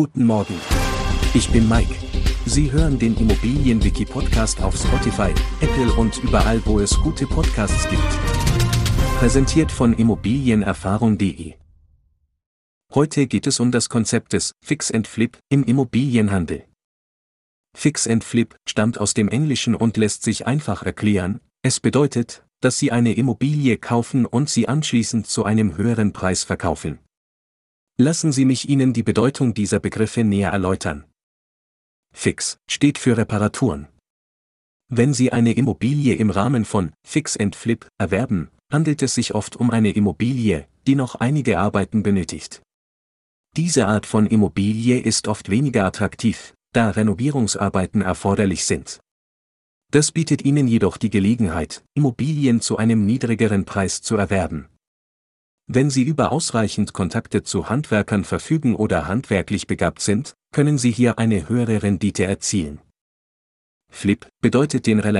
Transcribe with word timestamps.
Guten 0.00 0.26
Morgen. 0.26 0.54
Ich 1.34 1.50
bin 1.50 1.68
Mike. 1.68 1.92
Sie 2.46 2.70
hören 2.70 3.00
den 3.00 3.16
Immobilienwiki-Podcast 3.16 4.62
auf 4.62 4.76
Spotify, 4.76 5.34
Apple 5.60 5.92
und 5.94 6.22
überall, 6.22 6.64
wo 6.66 6.78
es 6.78 6.96
gute 7.00 7.26
Podcasts 7.26 7.88
gibt. 7.90 8.00
Präsentiert 9.18 9.72
von 9.72 9.92
Immobilienerfahrung.de. 9.92 11.54
Heute 12.94 13.26
geht 13.26 13.48
es 13.48 13.58
um 13.58 13.72
das 13.72 13.88
Konzept 13.88 14.34
des 14.34 14.52
Fix 14.64 14.92
and 14.92 15.08
Flip 15.08 15.36
im 15.48 15.64
Immobilienhandel. 15.64 16.62
Fix 17.76 18.06
and 18.06 18.22
Flip 18.22 18.54
stammt 18.68 19.00
aus 19.00 19.14
dem 19.14 19.26
Englischen 19.26 19.74
und 19.74 19.96
lässt 19.96 20.22
sich 20.22 20.46
einfach 20.46 20.84
erklären. 20.84 21.40
Es 21.62 21.80
bedeutet, 21.80 22.44
dass 22.60 22.78
Sie 22.78 22.92
eine 22.92 23.14
Immobilie 23.14 23.78
kaufen 23.78 24.26
und 24.26 24.48
sie 24.48 24.68
anschließend 24.68 25.26
zu 25.26 25.44
einem 25.44 25.76
höheren 25.76 26.12
Preis 26.12 26.44
verkaufen. 26.44 27.00
Lassen 28.00 28.30
Sie 28.30 28.44
mich 28.44 28.68
Ihnen 28.68 28.92
die 28.92 29.02
Bedeutung 29.02 29.54
dieser 29.54 29.80
Begriffe 29.80 30.22
näher 30.22 30.52
erläutern. 30.52 31.04
Fix 32.14 32.58
steht 32.70 32.96
für 32.96 33.16
Reparaturen. 33.16 33.88
Wenn 34.88 35.12
Sie 35.12 35.32
eine 35.32 35.52
Immobilie 35.52 36.14
im 36.14 36.30
Rahmen 36.30 36.64
von 36.64 36.92
Fix 37.04 37.36
and 37.36 37.56
Flip 37.56 37.88
erwerben, 37.98 38.50
handelt 38.72 39.02
es 39.02 39.14
sich 39.14 39.34
oft 39.34 39.56
um 39.56 39.72
eine 39.72 39.90
Immobilie, 39.90 40.68
die 40.86 40.94
noch 40.94 41.16
einige 41.16 41.58
Arbeiten 41.58 42.04
benötigt. 42.04 42.62
Diese 43.56 43.88
Art 43.88 44.06
von 44.06 44.28
Immobilie 44.28 45.00
ist 45.00 45.26
oft 45.26 45.50
weniger 45.50 45.84
attraktiv, 45.84 46.54
da 46.72 46.90
Renovierungsarbeiten 46.90 48.02
erforderlich 48.02 48.64
sind. 48.64 49.00
Das 49.90 50.12
bietet 50.12 50.44
Ihnen 50.44 50.68
jedoch 50.68 50.98
die 50.98 51.10
Gelegenheit, 51.10 51.82
Immobilien 51.94 52.60
zu 52.60 52.76
einem 52.76 53.06
niedrigeren 53.06 53.64
Preis 53.64 54.02
zu 54.02 54.16
erwerben. 54.16 54.68
Wenn 55.70 55.90
Sie 55.90 56.02
über 56.02 56.32
ausreichend 56.32 56.94
Kontakte 56.94 57.42
zu 57.42 57.68
Handwerkern 57.68 58.24
verfügen 58.24 58.74
oder 58.74 59.06
handwerklich 59.06 59.66
begabt 59.66 60.00
sind, 60.00 60.34
können 60.50 60.78
Sie 60.78 60.90
hier 60.90 61.18
eine 61.18 61.50
höhere 61.50 61.82
Rendite 61.82 62.24
erzielen. 62.24 62.80
Flip 63.90 64.26
bedeutet 64.40 64.86
den 64.86 64.98
relativen 64.98 65.16